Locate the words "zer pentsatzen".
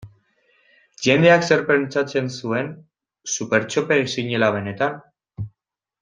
1.49-2.31